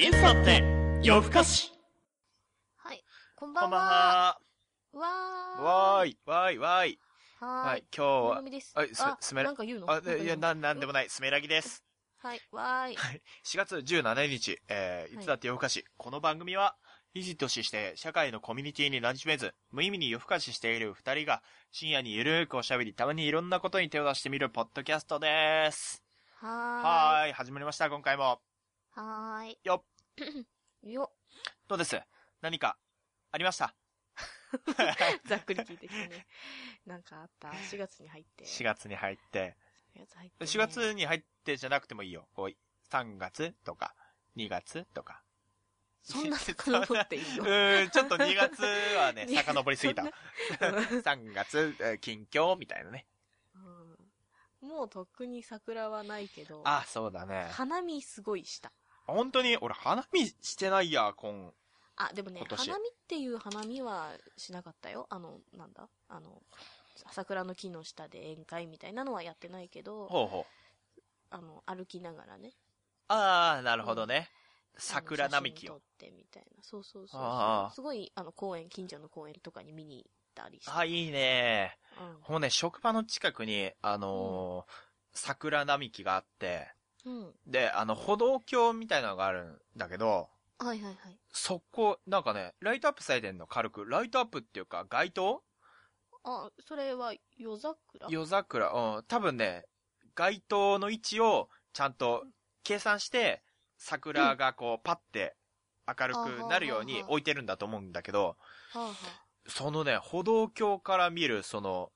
[0.00, 0.64] いつだって
[1.02, 1.70] 夜更かし
[2.78, 3.04] はい。
[3.36, 3.90] こんばこんばんんは。
[3.92, 4.40] は。
[4.94, 5.62] わー。
[5.62, 6.98] わーい、わーい、わーい。
[7.38, 7.68] はーい。
[7.68, 8.72] はい、今日はのみ、です。
[8.74, 9.90] はいすあ、すめらなんか言うの？
[9.90, 11.02] あ、でいや、なん、なんでもない。
[11.02, 11.84] ない、すめらぎです。
[12.16, 12.40] はい。
[12.50, 12.96] わーい。
[13.44, 15.84] 4月17日、えー、いつだって夜更かし。
[15.98, 16.76] この番組は、
[17.12, 21.42] いじとしして、社会のコミュニティに馴染めず、無意味に夜更かししている二人が、
[21.72, 26.02] 深夜にゆるーくおしゃべり、たまにいろんなことに手を出してみるポッドキャストです。
[26.36, 28.40] ははーい、始まりました、今回も。
[29.00, 29.58] はーい。
[29.64, 29.82] よ
[30.84, 31.10] よ。
[31.68, 31.98] どうです？
[32.42, 32.76] 何か、
[33.32, 33.74] ありました？
[35.24, 36.26] ざっくり聞いてきてね。
[36.86, 38.44] なんかあった？4月に入って。
[38.44, 39.56] ?4 月に入って。
[39.94, 40.50] 4月入って、ね。
[40.50, 42.28] 4月に入ってじゃなくてもいいよ。
[42.34, 42.56] こう、
[42.90, 43.94] 3月とか、
[44.36, 45.22] 2月とか。
[46.02, 47.44] そんな遡っていいの？
[47.44, 50.02] うーん、ちょっと2月はね、 に遡りすぎた。
[50.58, 53.06] そん3月、えー近況みたいなね。
[53.54, 53.96] うん
[54.60, 57.46] もうとっくに桜はないけど、あ、そうだね。
[57.52, 58.70] 花見すごいした。
[59.10, 61.52] 本当に、俺花見してないや、今。
[61.96, 65.06] あ、でもね花見っていう花見はしなかったよ。
[65.10, 65.88] あの、なんだ？
[66.08, 66.42] あの、
[67.12, 70.46] 桜の木の下で宴会みたいなのはやってないけど、ほうほ
[70.98, 71.00] う。
[71.30, 72.52] あの、歩きながらね。
[73.08, 74.30] あー、なるほどね。
[74.78, 75.74] 桜あの並木を。
[75.74, 76.62] 写真撮ってみたいな。
[76.62, 77.74] そうそうそうああそう。
[77.76, 80.70] すごい、あの、公園、近所の公園とかに見に行ったりして。
[80.70, 81.76] あ、いいね。
[82.26, 84.72] うもうね、職場の近くに、あのー
[85.12, 86.79] 桜並木があって、ん。
[87.06, 87.34] うん。
[87.46, 91.18] で、あの、歩道橋みたいなのがあるんだけど、はいはいはい。
[91.32, 93.88] そこ、なんかね、ライトアップされてんの軽く。
[93.88, 95.42] ライトアップっていうか、街灯？
[96.22, 98.08] あ、それは夜桜？
[98.10, 99.04] 夜桜、うん。
[99.04, 99.64] 多分ね、
[100.14, 102.24] 街灯の位置をちゃんと
[102.62, 103.42] 計算して、
[103.78, 105.34] 桜がこう、パッて
[105.86, 108.36] 明るくなるように置いてるんだと思うんだけど、
[108.72, 108.94] はあは
[109.46, 111.90] そのね、歩道橋から見る、その、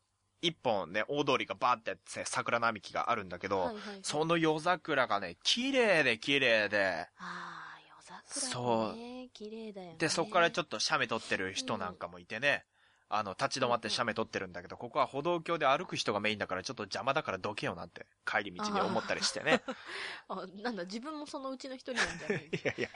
[0.46, 3.50] 一本ね、大通りがバーってやって桜並木があるんだけあ。
[3.50, 3.98] ど、はいはいはい。
[4.02, 9.28] その夜桜がね、綺麗で綺麗で、ああ、夜桜そうね。
[9.32, 9.96] 綺麗だよね。
[9.98, 12.64] で、そこからちょっっと写メ撮ってる人なんかもいてね、
[13.10, 19.62] あの、立ち止まって写メ撮ってるんだけど、ここは歩道橋で歩く人がメインだからちょっと邪魔だからどけよなって、帰り道に思ったりしてね。
[20.28, 22.46] あ、なんだ、自分もそのうちの一人なんじゃない？
[22.52, 22.88] いやいや、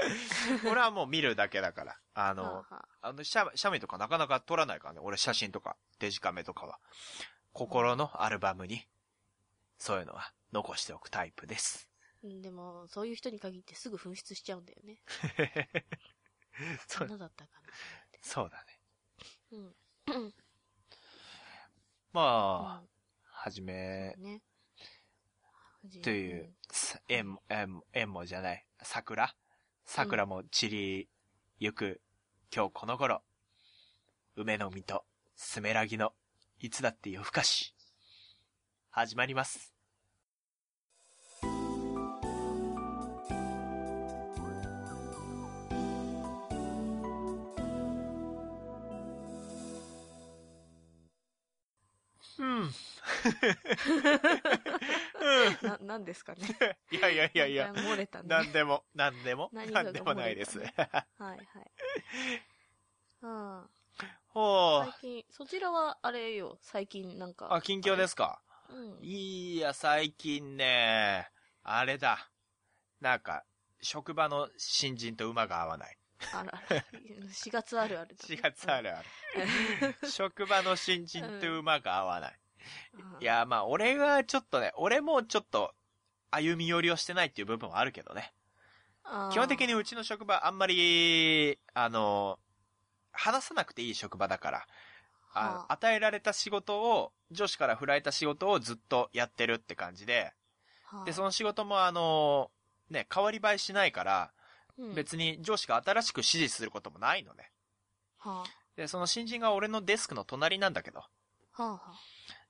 [0.68, 1.96] 俺はもう見るだけだから。
[2.14, 2.64] あはの、あは
[3.02, 5.00] ああの、写写メとかなかなか撮らないからね。
[5.02, 6.80] 俺写真とか、デジカメとかは。
[7.58, 8.86] 心のアルバムに、
[9.78, 11.90] そういうのは残しておくタイプです。
[12.22, 15.02] うんでも、そういう人に限ってすぐ紛失しちゃうんだよね。
[16.86, 17.50] そそんなだったか
[18.22, 18.80] そうだね。
[20.06, 20.14] な。
[20.14, 20.34] うん。
[22.12, 22.82] まあ、
[23.24, 24.42] はじめうん、ね。
[26.00, 29.34] という、さ縁も、縁も、縁もじゃない、桜
[29.84, 31.08] 桜も散り
[31.58, 32.00] ゆく、
[32.54, 33.20] 今日この頃、
[34.36, 35.04] 梅の実と、
[35.34, 36.14] スメラギの、
[36.60, 37.72] いつだって夜更かし、
[38.90, 39.72] 始まります。
[52.40, 52.70] うん。
[55.62, 56.40] な、なんですかね。
[56.90, 58.28] いやいやいやいや、漏れたね。
[58.28, 60.58] なんでも、なんでも、何でもないです。
[60.58, 60.68] はい
[61.18, 61.40] はい。
[63.22, 63.68] あ
[64.38, 64.88] ほう。
[64.88, 67.52] あ最近、そちらはあれよ、最近なんか。
[67.52, 68.40] あ、近況ですか？
[68.70, 69.04] うん。
[69.04, 71.28] いや、最近ね、
[71.64, 72.30] あれだ。
[73.00, 73.44] なんか、
[73.80, 75.98] 職場の新人と馬が合わない。
[76.32, 76.52] あら、
[77.32, 78.36] 4月あるあるだね。
[78.36, 79.94] 4月あるある。
[80.08, 82.40] 職場の新人と馬が合わない。
[82.94, 83.22] うん。
[83.22, 85.74] いや、まあ、俺がちょっとね、俺もちょっと、
[86.30, 88.34] 歩み寄りをしてないっていう部分はあるけどね。
[89.32, 92.38] 基本的にうちの職場あんまり、あの、
[93.18, 94.66] 話さなくていい職場だから、
[95.34, 95.72] あはあ。
[95.72, 100.32] 与えられた仕事を、上司から振られた仕事をずっとやってるって感じで、
[100.84, 101.04] はあ。
[101.04, 102.50] で、その仕事もあの、
[102.90, 104.32] ね、変わり映えしないから、
[104.78, 104.94] うん。
[104.94, 107.50] 別に上司が新しく指示することもないのね。
[108.18, 108.44] は
[108.76, 111.02] で、その新人が俺のデスクの隣なんだけど、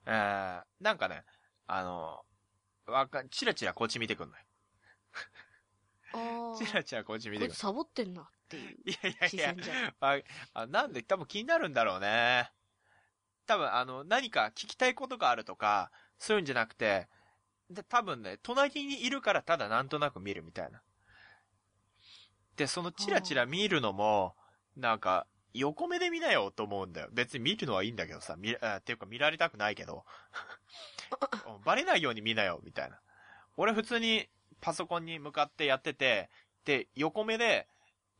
[0.04, 1.24] えー、なんかね、
[1.66, 2.20] あの、
[2.86, 4.42] わか、チラチラこっち見てくんのよ。
[6.12, 6.18] あ。
[6.18, 6.56] ああ。
[6.56, 8.76] チラチラこっち見てくんこいつサボってんなっていう。
[8.84, 10.18] いやいやいやあ
[10.54, 12.50] あなんで多分気になるんだろうね。
[13.46, 17.08] 多分あの、何か聞きたいことがあるとか、そういうんじゃなくて、
[17.70, 20.82] で、多分ね、隣にいるからただなんとなく見るみたいな。
[22.56, 24.34] で、そのチラチラ見るのも、
[24.76, 27.08] なんか、横目で見なよと思うんだよ。
[27.12, 30.04] 別に見るのはいいんだけどさ、見、あっていうか見られたくないけど。
[31.46, 33.00] うんバレないように見なよ、みたいな。
[33.56, 34.28] 俺普通に
[34.60, 36.30] パソコンに向かってやってて、
[36.64, 37.66] で、横目で、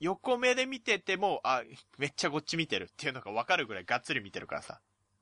[0.00, 1.62] 横目で見てても、あ、
[1.98, 4.80] めっちゃこっち見てるっていうのがわかるぐらいがっつり見てるからさ。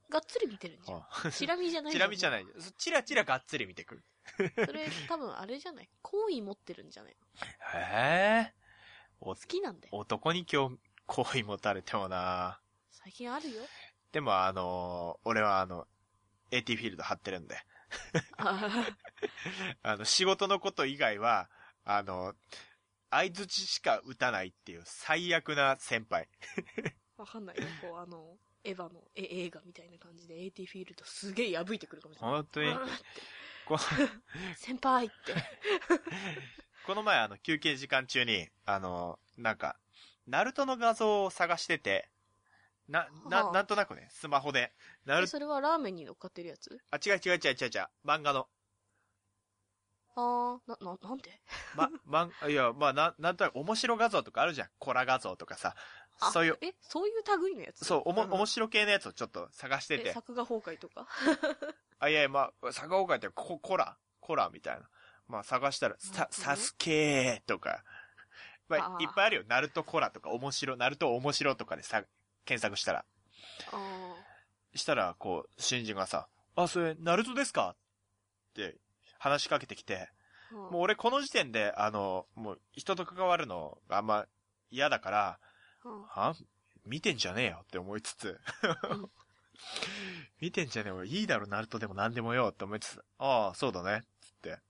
[0.09, 0.97] がっつり見てるんじゃ
[1.29, 1.33] ん。
[1.33, 1.93] チラ見じゃない。
[1.93, 2.47] チラ見じゃないい。
[2.79, 4.05] チラチラがっつり見てくる。
[4.67, 5.89] それ多分あれじゃない？
[6.03, 7.17] 好意持ってるんじゃない
[7.75, 8.55] へえ。
[9.21, 9.97] お好きなんだよ。
[9.97, 10.77] 男に今日、
[11.07, 12.61] 好意持たれてもな
[12.91, 13.63] 最近あるよ。
[14.13, 15.87] でもあのー俺はあの、
[16.53, 17.57] AT フィールド張ってるんで。
[18.39, 18.87] あ
[19.83, 21.49] あの、仕事のこと以外は、
[21.85, 22.35] あの、
[23.11, 26.29] 相づちしか打たないっていう最悪な先輩。
[27.17, 27.63] わかんないよ。
[27.81, 32.37] こう、あの、エヴァのえ映画みたいな感じで AT フィールドすげえ破いてくるかもしれない。
[32.37, 32.75] 本当に
[34.57, 35.35] 先輩って。
[36.85, 39.79] この前あの、休憩時間中に、あの、なんか、
[40.27, 42.11] ナルトの画像を探してて、
[42.89, 44.73] な、な、はあなんとなくね、スマホで。
[45.05, 46.79] ナえ、ルそれはラーメンに乗っかってるやつ？
[46.91, 48.49] あ、違う違う違う違う違う、漫画の。
[50.15, 51.31] あー、な、な、なんで？
[51.75, 54.69] ま、まん、いや、まあ、な、なんとなく面白画像とかあるじゃん。
[54.79, 55.75] コラ画像とかさ。
[56.21, 57.85] あそういう、え、そういう類のやつ？
[57.85, 60.15] そう、おも、ん面白系のやつをちょっと探してえ、て。
[60.15, 61.07] 作画崩壊とか？
[61.99, 64.89] あ、いやいや、まあ、坂岡ってコ、コラコラみたいな。
[65.29, 67.85] まあ、探したら、さ、サスケーとか。
[68.69, 69.43] まあ、いっぱいあるよ。
[69.47, 72.05] ナルトコラとか、面白、ナルト面白とかでさ、
[72.47, 73.05] 検索したら。
[73.73, 74.15] あ
[74.75, 77.71] したら、こう、新人がさ、あ、それ、ナルトですか？
[77.71, 77.77] っ
[78.55, 78.77] て
[79.19, 84.27] 話しかけてきて、ーうんもう俺この時点で、あの、もう人と関わるのがあんま
[84.71, 85.41] 嫌だから、
[85.85, 86.35] うんは？
[86.85, 88.41] 見てんじゃねえよって思いつつ
[88.91, 89.11] うん、
[90.41, 91.05] 見てんじゃねえよ。
[91.05, 94.05] いいだろ、ナルトでも何でもよって思いつつ、ああ、そうだね。
[94.21, 94.61] つって。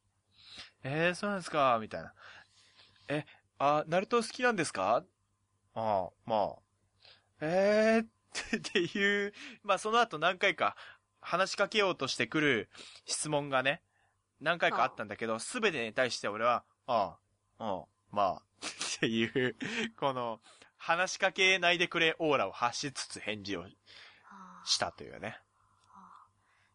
[0.83, 1.79] えー、そうなんですか？
[1.81, 2.15] みたいな。
[3.09, 3.27] え、
[3.59, 5.05] あ、ナルト好きなんですか
[5.75, 6.66] ああ、まあ。
[7.41, 8.05] えー、
[8.59, 10.77] っていう、まあその後何回か
[11.21, 12.69] 話しかけようとしてくる
[13.05, 13.83] 質問がね、
[14.41, 17.17] 何回かあったんだけど、すべてに対して俺は、あ
[17.59, 17.85] あ、うん、
[18.17, 19.57] まあ、っていう、
[19.99, 20.41] この、
[20.77, 23.65] 話しかけないでくれオーラを発しつつ返事を
[24.65, 25.41] したというね。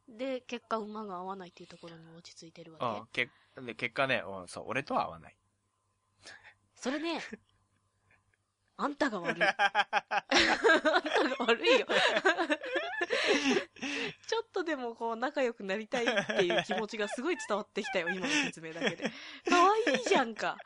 [0.09, 3.29] で、結果馬が合わないっていうところに落ち着いてるわうん、け
[3.65, 5.35] で結果ね、うん、そう、俺とは合わない。
[6.23, 6.31] け。
[6.75, 7.21] それね、
[8.77, 9.43] あんたが悪い。
[9.43, 11.87] あんたが悪いよ。
[14.27, 19.11] ちょっとでもこう仲良くなりたいっていう気持ちがすごい伝わってきたよ、今の説明だけで。
[19.47, 20.57] 可愛いじゃんか。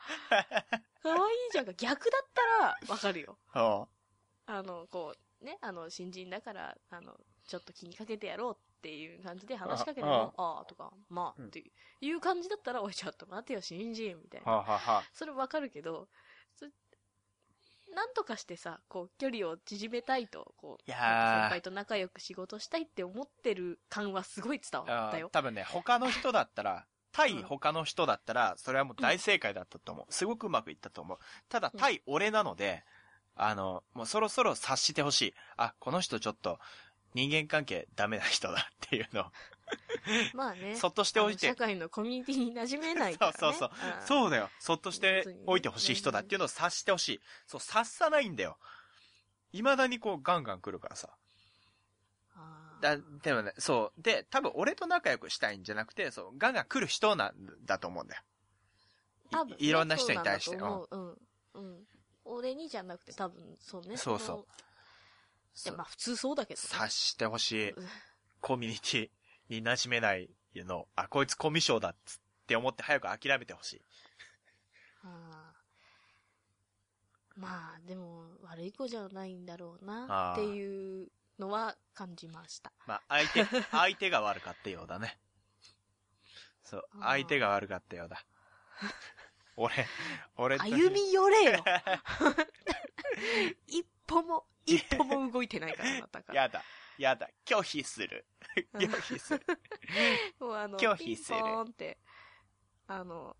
[1.02, 1.20] 可愛い
[1.52, 1.72] じゃんか。
[1.74, 3.38] 逆だったらわかるよ。
[3.54, 3.86] うん
[4.48, 7.12] あの、こう、ね、あの、新人だから、あの、
[7.46, 11.64] ちょっと気にかけてやろうっていう感じで話しかけても、ああとか、まあ、って
[12.00, 15.04] いう感じだったら、おい、ちょっと待てよ、新人、みたいな。
[15.12, 16.08] それわかるけど、そ
[17.94, 25.28] なんとかしてさ、こう、距離を縮めたいと、こう、いやー先輩と仲良く仕事したいって思ってる感はすごい伝わったよ。
[25.30, 30.12] 多分ね、他の人だったら、 対他の人だったら、それはもう大正解だったと思う。
[30.12, 31.18] すごくうまくいったと思う。
[31.48, 32.84] ただ、うん対俺なので、
[33.34, 35.34] あの、もうそろそろ察してほしい。
[35.56, 36.58] あ、この人ちょっと、
[37.14, 39.24] 人間関係ダメな人だっていうのを、
[40.34, 40.76] まあね。
[40.76, 41.56] そっとしておいて社。
[41.56, 43.36] 会のコミュニティに馴染めないから、ね。
[43.40, 44.50] そうそううんそうだよ。
[44.58, 47.20] そっとしておいてほしい人だっていうのを察してほしい。
[47.46, 48.58] そう、察さないんだよ。
[49.52, 51.16] 未だにこうガンガン来るからさ。
[52.80, 54.02] だ、でもね、そう。
[54.02, 58.22] で、多分俺と仲良くしたいんじゃなくて、そう、ガンガン来る人なんだと思うんだよ。
[59.30, 60.58] 多分ねいいろんな人に対して。
[60.58, 61.16] そうう。
[61.54, 61.72] うん。
[61.72, 61.84] うん。
[62.24, 63.96] 俺にじゃなくて多分、そうね。
[63.96, 64.46] そうそう
[65.64, 66.68] いや、まあ普通そうだけどね。
[66.70, 67.88] 察してほしいうん。
[68.40, 69.10] コミュニティ
[69.48, 70.88] に馴染めないの。
[70.96, 73.82] あ、こいつコミュ障だっつって思って早く諦めてほしい。
[75.04, 75.56] あー
[77.36, 82.72] まあ、でも、悪い子じゃないんだろうな、っていうのは感じました。
[82.86, 85.18] まあ、相手、 相手が悪かったようだね。
[86.62, 88.24] そう、相手が悪かったようだ。
[89.56, 89.86] 俺、
[90.36, 91.64] 俺と歩み寄れよ
[93.66, 96.42] 一歩も、一歩も動いてないから、あなたから。
[96.42, 96.64] やだ、
[96.98, 98.26] やだ、拒否する。
[98.74, 99.46] 拒否する。
[100.40, 101.38] もうあの、拒否する。
[101.38, 101.98] ピンポーンって、
[102.86, 103.36] あの、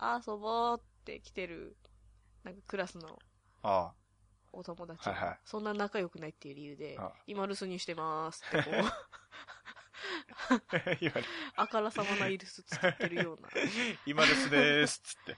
[0.00, 1.76] 遊ぼうって来てる、
[2.42, 3.18] なんかクラスの
[3.62, 3.94] あ
[4.52, 5.04] お友達。
[5.06, 5.40] が、はいはい。
[5.44, 9.08] そんな仲良くないっていう理由でああ、今留守にしてますってこう、あ。
[11.00, 11.24] 言われ
[11.56, 13.48] あからさまなイルス作ってるような。
[14.06, 15.36] 今留守でーす、つって。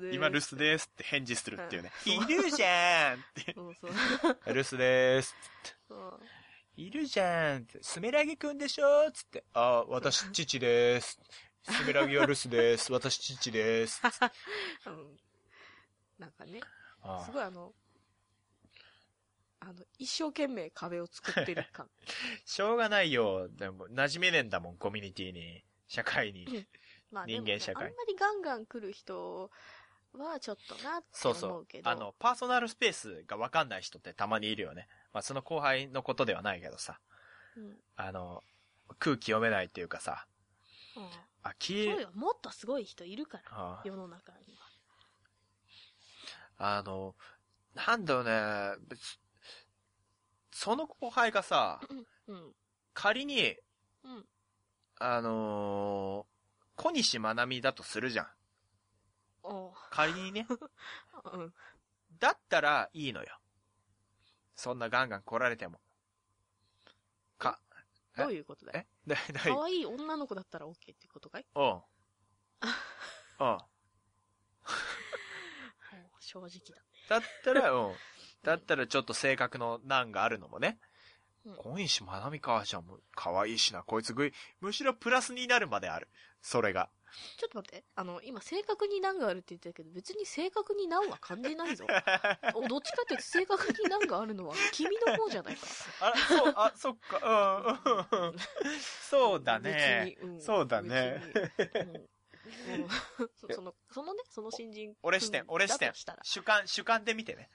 [0.00, 1.92] 留今留守でーすって返事するっていうね。
[2.06, 3.52] うんいるじゃんって。
[3.54, 3.92] そうそう。
[4.52, 5.76] 留守でーす、つって。
[6.76, 7.82] いるじゃんって。
[7.82, 9.44] スメラギくんでしょつって。
[9.54, 11.18] あ、私、父でーす。
[11.62, 12.92] スメラギは留守です。
[12.92, 14.00] 私、父です。
[14.86, 15.16] うん
[16.18, 16.60] なんかね、
[17.02, 17.74] あすごいあの、
[19.60, 21.88] あの、一生懸命壁を作ってる感。
[22.44, 23.48] しょうがないよ。
[23.48, 25.64] でも、馴染めねえんだもん、コミュニティに。
[25.88, 26.66] 社会に。
[27.10, 29.50] まあ人間社会あんまりガンガン来る人
[30.12, 31.80] はちょっとなってそうそう思うけ。
[31.80, 31.88] ど。
[31.88, 34.88] あの、パーソナルスペースがわかんない人ってたまにいるよね。
[35.12, 37.00] まあ、その後輩のことではないけどさ。
[37.56, 38.42] うん、あの、
[38.98, 40.26] 空気読めないっていうかさ。
[40.96, 41.10] うん
[41.46, 42.10] あ、きそうよ。
[42.14, 44.56] もっとすごい人いるから、あ世の中に
[46.58, 46.76] は。
[46.78, 47.14] あの、
[47.74, 49.20] なんだろうね、別
[50.58, 51.80] その後輩がさ、
[52.28, 52.54] うん。
[52.94, 53.54] 仮に、
[54.02, 54.26] うん。
[54.98, 58.26] あのー小西まなみだとするじゃん。
[59.90, 60.46] 仮にね。
[61.32, 61.54] うん。
[62.18, 63.38] だったらいいのよ。
[64.54, 65.78] そんなガンガン来られても。
[67.38, 67.60] か、
[68.16, 68.22] え？
[68.22, 68.86] どういうことだよ。
[69.06, 69.10] え？
[69.10, 71.46] だ、だ、可愛い女の子だったら OK ってことかい？
[71.54, 71.64] うん。
[73.40, 73.58] うん。
[76.18, 76.82] 正直だ。
[77.08, 77.94] だったら、うん。
[78.46, 80.78] だったらちょっと性格の難があるのもね。
[81.44, 86.08] うん小西まなみか、じゃあもう、可愛いしな、こいつぐい、むしろプラスになるまである。
[86.42, 86.88] それが。
[87.38, 87.84] ちょっと待って。
[87.94, 91.86] あの、今、正確に難があるって言ってたけど、別に正確に難は感じないぞ。
[92.54, 95.66] おどっちかっていうと、正確に難があるのは、君の方じゃないか。
[96.00, 97.78] あら、そう、あ、そっか、
[98.12, 98.38] うん、うん、うん。
[99.00, 100.16] そうだね。
[100.16, 101.28] 別にんそうだね。
[103.36, 104.94] そその、そのね、その新人。
[105.02, 105.92] 俺視点、俺視点。
[106.22, 107.50] 主観、主観で見てね。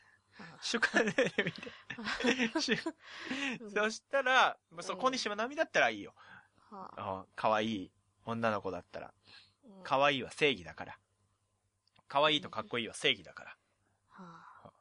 [0.61, 1.11] 主観で
[1.43, 1.71] 見て。
[3.73, 6.13] そしたら、そう、うん小西まなみだったらいいよ。
[7.35, 7.91] 可愛い
[8.25, 9.13] 女の子だったら。
[9.63, 10.99] うん可愛いは正義だから。
[12.07, 13.57] 可愛いとかっこいいは正義だから。
[14.09, 14.71] はあ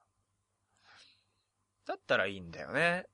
[1.87, 3.07] だったらいいんだよね。
[3.07, 3.09] っ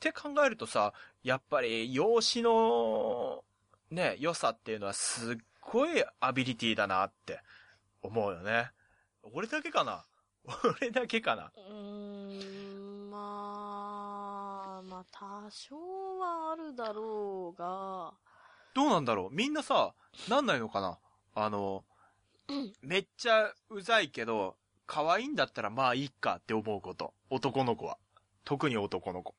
[0.00, 3.44] て考えるとさ、やっぱり、容姿の、
[3.90, 7.40] ね、良さっていうのはすっごいアビリティだなって
[8.00, 8.70] 思うよね。
[9.22, 10.06] 俺だけかな
[10.80, 15.76] 俺だけかなうーん、まあ、まあ、多少
[16.18, 18.14] はあるだろうが、
[18.74, 19.94] どうなんだろうみんなさ、
[20.28, 20.98] なんないのかな
[21.34, 21.84] あの、
[22.48, 24.56] うんめっちゃうざいけど、
[24.86, 27.14] 可愛いんだったらまあいいかって思うこと。
[27.30, 27.96] 男の子は。
[28.44, 29.36] 特に男の子。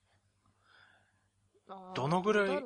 [1.93, 2.63] どのぐらい。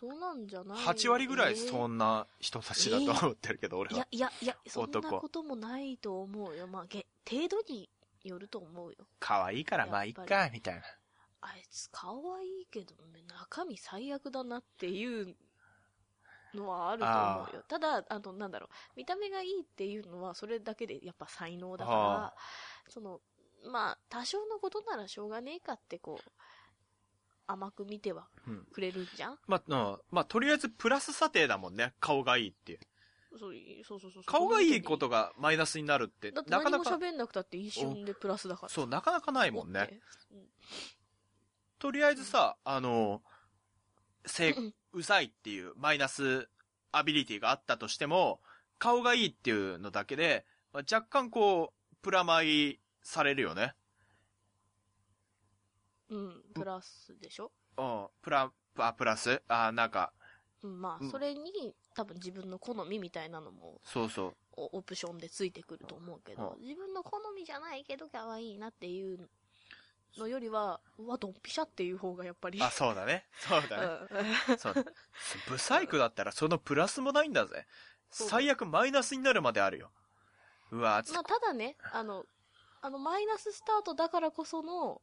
[0.00, 6.66] そうなんじゃない？8割ぐらいそんんな人たちだと思ってるけど、俺いやは。、いや、いや、そんな男こともないと思うよ。
[6.66, 7.88] まあ、げ程度に
[8.24, 9.06] よると思うよ。
[9.18, 10.82] 可愛いからまあいっか、みたいな。
[11.42, 15.36] あいつ可愛いけど、ね、中身最悪だなっていう
[16.54, 17.64] のはあると思うよ。
[17.68, 22.34] ただ、あの、なんだろう、見た目がいいっていうのは、それだけでやっぱ才能だかあら、
[22.88, 23.20] その、
[23.70, 26.30] まあ、多少のことならしょうがねえかって、こう、
[27.46, 28.66] 甘く見てはうん。
[28.72, 29.38] くれるんじゃん？
[29.46, 31.94] まあ、うんまあ、とりあえずプラス査定だもんね。
[32.00, 32.78] 顔がいいっていう。
[33.38, 34.22] そうそうそうそう。
[34.24, 38.68] 顔がいいことがマイナスになるって、だってなかなか、何も喋んなくたって一瞬でプラスだから。
[38.70, 40.00] そう、なかなかないもんね。
[40.32, 40.38] うん
[41.78, 43.22] とりあえずさ、あの、
[44.24, 44.54] せ
[44.94, 46.48] うざいっていうマイナス
[46.90, 48.40] アビリティがあったとしても、
[48.78, 53.74] 顔がいいっていうのだけで、まあ若干こう、プラマイされるよね。
[56.08, 57.50] うん、プラスでしょ？
[57.78, 59.42] うん、プラ、あ、プラス？
[59.48, 60.12] あ、なんか、
[60.62, 64.36] うん、まあ、うんそれに多分自分の好みみたいなのもそうそう。
[64.56, 69.28] オオプションでついてくると思うけど、う自分の好みじゃないけど可愛いなっていう
[70.16, 72.62] のよりは、うわ、ドンピシャっていう方がやっぱり。
[72.62, 73.26] あ、そうだね。
[73.38, 73.86] そうだね。
[74.48, 74.74] うんそう。
[75.48, 77.66] ブサイクだったらそのプラスもないんだぜ。
[78.10, 79.90] 最悪マイナスになるまであるよ。
[80.70, 82.24] うわ、つまあ、ただね、あの、
[82.80, 85.02] あの、マイナススタートだからこその、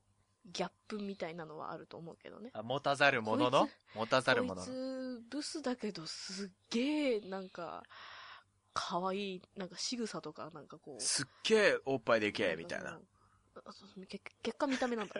[0.51, 2.49] ギャップみたいなのはあると思うけどね。
[2.53, 3.61] あ持たざるものの？
[3.61, 4.67] こい持たざるこいものの？
[4.67, 7.83] つ、ブスだけど、すっげえ、なんか、
[8.73, 11.01] 可愛い、なんか仕草とか、なんかこう。
[11.01, 12.99] すっげえおっぱいでけえ、みたいな。。
[13.65, 15.13] あそうけ結果見た目なんだ。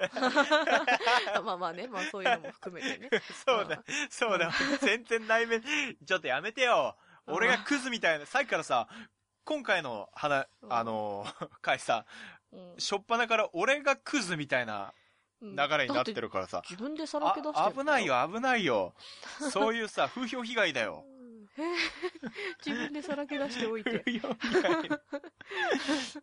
[1.44, 3.10] まあまあね、まあそういうのも含めてね。
[3.46, 4.52] そうだ、そうだ。
[4.82, 6.96] 全然内面、ちょっとやめてよ。
[7.28, 8.90] うん俺がクズみたいな、さっきからさ、
[9.46, 11.26] 今回の話、うんあの、
[11.62, 12.06] 回さ、
[12.52, 14.92] うんしょっぱなから俺がクズみたいなうん
[15.44, 16.62] 流れになってだるからさ。
[16.70, 18.06] 自分でさらあけ出してる危ない。
[18.06, 18.94] よ、危ないよ。
[19.52, 21.06] そういうさ、風評被害だよ。
[22.66, 24.04] 自分でさらけ出しておいて。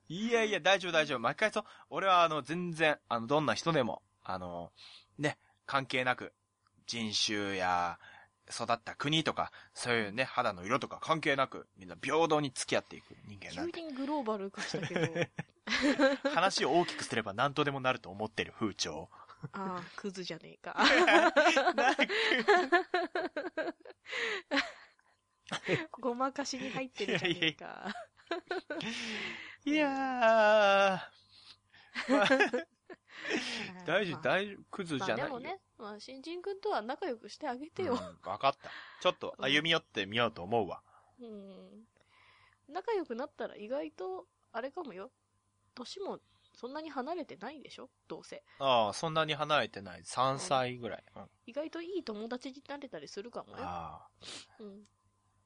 [0.09, 1.19] いやいや、大丈夫大丈夫。
[1.21, 4.73] 毎回そう、俺はあの、全然、あの、どんな人でも、あの、
[5.19, 6.33] ね、関係なく、
[6.87, 7.99] 人種や、
[8.51, 13.73] 育った国とか、そういうね、肌の色とか関係なく、みんな平等に付き合っていく人間なんで。
[13.73, 15.01] 急にグローバル化したけど、
[16.35, 19.11] 話を大きくすれば何とでもなると思ってる風潮。
[19.53, 20.77] ああ、クズじゃねえか。
[26.01, 27.95] ごまかしに入ってるじゃねえか。
[29.65, 29.91] いやー、
[32.09, 32.29] ま あ
[33.87, 35.37] 大丈夫、大丈夫、クズまじゃないよ。
[35.37, 38.01] あでもね、まあ、新人君とは仲良くしてあげてうんよ。
[38.25, 38.71] わかった。
[39.01, 40.83] ちょっと歩み寄ってみようと思うわ。
[41.21, 41.87] うん。
[42.69, 45.11] 仲良くなったら意外と、あれかもよ。
[45.81, 46.21] 年も
[46.55, 47.91] そんなに離れてないでしょ？
[48.09, 48.43] どうせ。
[48.59, 50.03] ああ、そんなに離れてない。
[50.03, 51.05] 3歳ぐらい。
[51.17, 53.57] うん意外といい友達になれたりするかもよ。
[53.61, 54.11] ああ。
[54.61, 54.87] うん。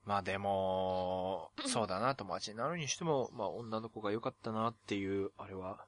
[0.05, 5.87] まあでも、そうだな、友達になるにしても、 まあ女の子が良かったなっていう、あれは、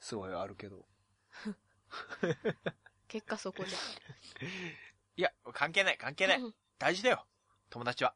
[0.00, 0.86] すごいあるけど。
[3.08, 3.78] 結果そこじゃ
[5.16, 6.40] いや、関係ない、関係ない。
[6.40, 7.26] うん大事だよ。
[7.70, 8.14] 友達は。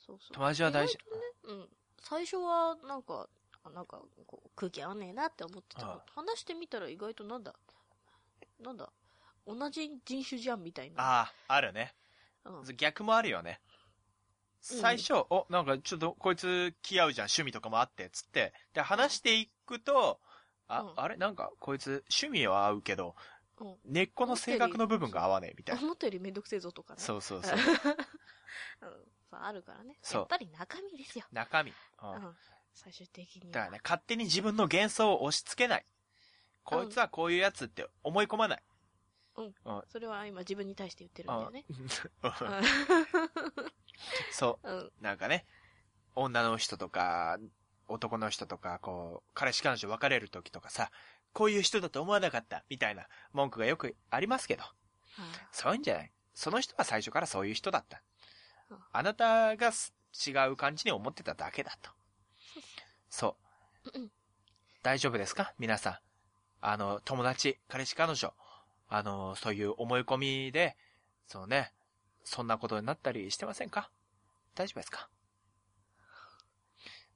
[0.00, 0.34] そうそう。
[0.34, 1.04] 友達は大事ね、
[1.44, 1.68] うん。
[2.00, 3.28] 最初は、なんか、
[3.64, 7.54] あなんか、こう、空気合わねえなって思ってたあ話してみたら意外となんだ、
[8.60, 8.90] なんだ、
[9.46, 11.02] 同じ人種じゃんみたいな。
[11.02, 11.94] ああ、あるね。
[12.44, 12.76] うん。
[12.76, 13.60] 逆もあるよね。
[13.64, 13.72] うん
[14.64, 18.52] 最初、お、なんかちょっとこいつ気合うじゃん、趣味とかもあって、つって。
[18.74, 20.20] で、話していくと、
[20.68, 21.16] あ、うんあれ？
[21.16, 23.16] なんかこいつ趣味は合うけど、
[23.58, 25.82] うん根っこの性格の部分が合わねえ、みたいな。
[25.82, 27.00] 思ったよりめんどくせえぞとかね。
[27.00, 27.58] そうそうそう。
[28.82, 28.86] う
[29.36, 29.38] ん。
[29.44, 29.98] あるからね。
[30.02, 31.24] そうやっぱり中身ですよ。
[31.32, 31.70] 中身。
[31.70, 32.36] ううんん。
[32.74, 33.52] 最終的には。
[33.52, 35.86] だからね、勝手に自分の幻想を押し付けない。
[36.64, 38.62] こいつはこういうやつって思い込まない。
[39.36, 39.82] うんうん。
[39.88, 41.64] それは今自分に対して言ってるんだよね。
[41.68, 41.88] うん
[44.32, 44.74] そうん。
[44.74, 44.80] うん。
[44.86, 44.92] う。
[45.00, 45.46] なんかね、
[46.14, 47.38] 女の人とか、
[47.88, 50.90] 男の人とか、こう、彼氏彼女別れる時とかさ、
[51.32, 54.64] こういう人だと思わなかった、みたいな文句がよくありますけど、
[55.50, 56.12] そういうんじゃない。
[56.34, 58.02] その人は最初からそういう人だった
[58.70, 58.78] うん。
[58.92, 59.94] あなたがす
[60.26, 61.90] 違う感じに思ってただけだと。
[63.12, 63.36] そ
[63.84, 64.10] ううん。
[64.82, 65.52] 大丈夫ですか？
[65.58, 65.98] 皆さん。
[66.62, 68.32] あの、友達、彼氏彼女、
[68.88, 70.78] あの、そういう思い込みで、
[71.26, 71.72] そうね、
[72.24, 73.90] そんなことになったりしてませんか？
[74.54, 75.10] 大丈夫ですか？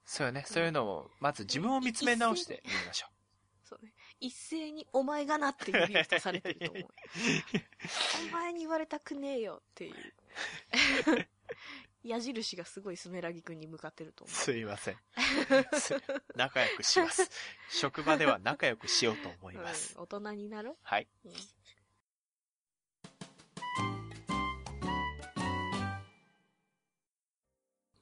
[0.04, 0.44] そうよね。
[0.46, 3.06] そういうのを、まず自分を見つめ直してみましょ
[3.64, 3.94] そうね。
[4.20, 6.84] 一斉にお前がなっていう指とされてると思う。
[8.30, 10.14] お前に言われたくねえよっていう。
[12.08, 14.28] 矢印がすごいスメラギ君に向かってるとう。
[14.28, 14.96] 思すいません。
[15.78, 15.94] す
[16.36, 17.28] 仲良くします。
[17.70, 19.52] 職場では仲良くしようと思う。
[19.52, 19.94] います。
[19.96, 20.76] うん、大人になろう。
[20.82, 21.08] はい。
[21.24, 21.32] うん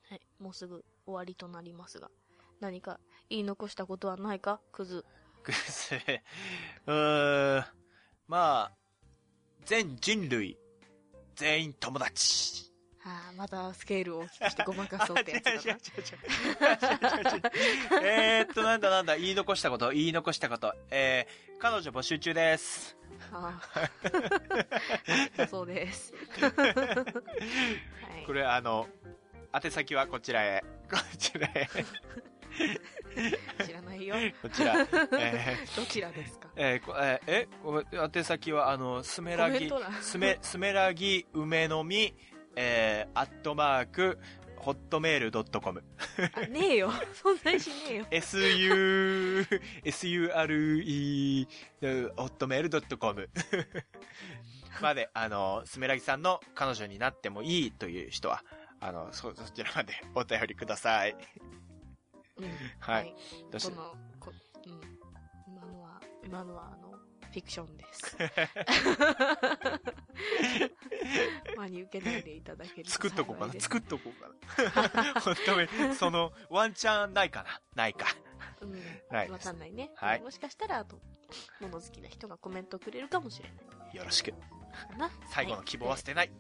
[0.09, 2.11] はい、もうすぐ終わりとなりますが、
[2.61, 3.01] 何か
[3.31, 4.61] 言い残したことはないか？
[4.73, 5.05] クズ。
[5.43, 6.23] くせえ。
[6.87, 7.65] うーん。
[8.27, 8.77] まあ、
[9.65, 10.59] 全人類、
[11.37, 12.64] 全員友達。
[13.05, 15.61] はあ、またスケールを大きくしてごまかそうってやつだな。
[18.03, 20.75] えーっと、なんだなんだ、言い残したこと、言い残したこと。
[20.91, 22.97] えー、彼女募集中です。
[23.33, 23.61] あ
[25.39, 26.13] あそうです。
[26.41, 28.27] はい。
[28.27, 28.89] これ、あの、
[29.53, 30.65] 宛先はこちらへ。
[30.91, 31.69] こちらへ。
[33.67, 34.15] 知らないよ。
[34.41, 34.75] こちら。
[35.19, 36.49] えーどちらですか？
[36.57, 37.83] えーこえーえこ
[38.17, 42.15] 宛先は、あの、スメラギスメ、スメラギ梅の実、
[42.57, 44.19] えー、アットマーク、
[44.57, 45.85] ホットメールドットコム。
[46.35, 46.91] あ、ねえよ。
[47.23, 48.07] 存在しねえよ。
[48.11, 48.39] su,
[49.85, 51.47] sure,
[52.17, 53.29] ホットメールドットコム。
[54.81, 58.43] まで、あの、スメラギさんの彼女になってもいいという人は、
[58.81, 61.17] あの、そ、そちらまでお便りください。
[62.39, 62.51] うん。
[62.81, 63.15] はい。
[63.51, 64.33] どうしこの、こ
[64.67, 64.81] うん。
[65.47, 66.84] 今のは、今のはあの、
[67.35, 68.17] フィクションです。
[71.57, 73.61] 真に受けないでいただけると作っとこうかな。
[73.61, 74.13] 作っとこう
[74.63, 74.79] かな。
[75.21, 78.07] ホットメール、その、ワンチャンないかなないか。
[78.61, 78.81] うん。
[79.11, 79.91] ないわかんないね。
[79.97, 81.01] はいもしかしたら、あと、
[81.61, 83.55] 物好きな人がコメントくれるかもしれな
[83.93, 83.97] い。
[83.97, 84.33] よろしく。
[85.31, 86.29] 最後の希望は捨てない。
[86.29, 86.35] は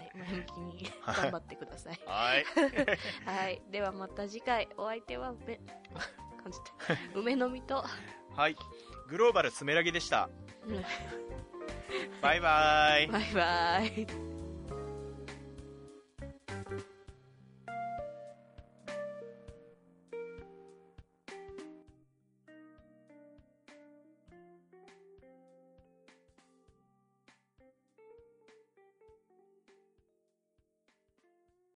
[0.00, 0.04] い。
[0.18, 1.98] 前向きに頑張ってください。
[2.04, 2.44] はい。
[3.24, 3.62] はい。
[3.70, 5.58] ではまた次回、お相手は梅、
[6.42, 6.74] 感じた。
[7.18, 7.82] 梅の実と、
[8.36, 8.56] はい。
[9.10, 10.28] グローバルスメラギでした。
[10.68, 10.84] うん
[12.22, 13.06] バイバイ。
[13.08, 14.29] バイバイ。